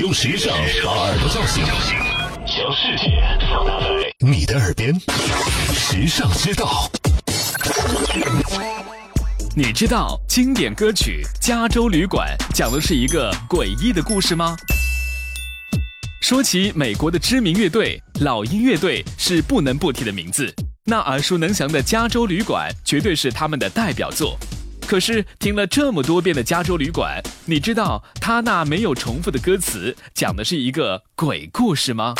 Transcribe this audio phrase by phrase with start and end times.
[0.00, 1.64] 用时尚把耳朵叫醒，
[2.46, 3.86] 将世界放大在
[4.20, 4.94] 你的耳边。
[5.74, 6.88] 时尚之道，
[9.56, 14.56] 你知道经典歌曲《加州旅馆》讲的是一个诡异的故事吗？
[16.20, 20.54] 说起美国的知名乐队老鹰乐队，是不能不提的名字。
[20.84, 24.38] 那耳熟能详的《加州旅馆》绝对是他们的代表作。
[24.88, 32.14] 可是听了这么多遍的《加州旅馆》，你知道他那没有重复的歌词讲的是一个鬼故事吗？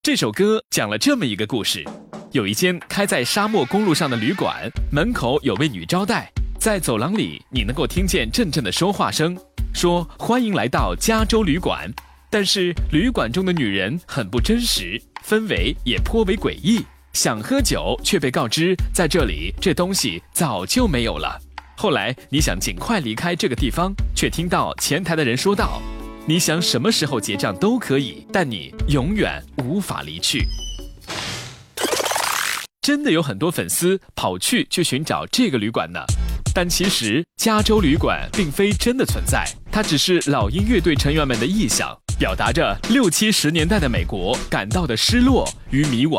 [0.00, 1.84] 这首歌讲了这么一个故事：
[2.30, 9.36] 有一间开在沙漠公路上的旅馆，门口有位女招待，在走廊里你能够听见阵阵的说话声，
[9.74, 11.92] 说欢迎来到加州旅馆。
[12.30, 16.86] 但是旅馆中的女人很不真实，氛围也颇为诡异。
[17.12, 21.40] 想喝酒，却被告知在这里这东西早就没有了。
[21.84, 25.82] 后来你想尽快离开这个地方，却听到前台的人说道
[26.24, 30.46] ：“你想什么时候结账都可以，但你永远无法离去。”
[32.80, 36.00] 真的有很多粉丝跑去去寻找这个旅馆呢，
[36.54, 46.18] 但其实加州旅馆并非真的存在，它只是老鹰乐队成员们的臆想，表达着六七十年代的美国感到的失落与迷惘。